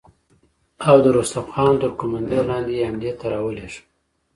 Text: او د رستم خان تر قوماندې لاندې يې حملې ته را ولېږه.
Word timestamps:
او 0.89 0.95
د 1.03 1.05
رستم 1.17 1.45
خان 1.53 1.73
تر 1.81 1.91
قوماندې 1.99 2.39
لاندې 2.49 2.71
يې 2.77 2.83
حملې 2.89 3.11
ته 3.19 3.25
را 3.33 3.39
ولېږه. 3.45 3.81